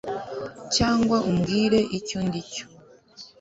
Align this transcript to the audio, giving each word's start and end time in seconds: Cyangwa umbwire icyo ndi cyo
Cyangwa 0.75 1.17
umbwire 1.29 1.79
icyo 1.97 2.19
ndi 2.25 2.41
cyo 2.51 2.65